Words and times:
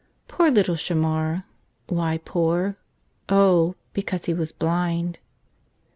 Poor 0.27 0.49
little 0.49 0.73
Shamar! 0.73 1.43
Why 1.87 2.17
poor? 2.17 2.75
Oh, 3.29 3.75
because 3.93 4.25
he 4.25 4.33
was 4.33 4.51
blind. 4.51 5.19